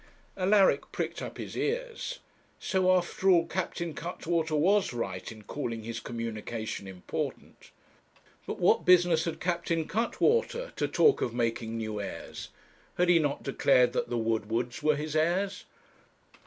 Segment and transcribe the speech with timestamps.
[0.35, 2.17] Alaric pricked up his ears.
[2.57, 7.69] So after all Captain Cuttwater was right in calling his communication important.
[8.47, 12.49] But what business had Captain Cuttwater to talk of making new heirs?
[12.97, 15.65] had he not declared that the Woodwards were his heirs?